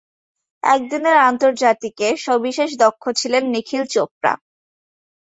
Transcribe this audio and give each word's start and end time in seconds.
একদিনের 0.63 1.17
আন্তর্জাতিকে 1.29 2.07
সবিশেষ 2.25 2.69
দক্ষ 2.83 3.03
ছিলেন 3.19 3.43
নিখিল 3.53 3.83
চোপড়া। 3.93 4.33